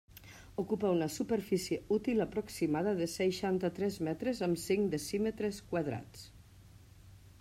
Ocupa 0.61 0.93
una 0.95 1.07
superfície 1.15 1.77
útil 1.97 2.23
aproximada 2.25 2.93
de 3.01 3.09
seixanta-tres 3.17 3.99
metres 4.09 4.41
amb 4.49 4.61
cinc 4.65 4.91
decímetres 4.97 5.61
quadrats. 5.75 6.25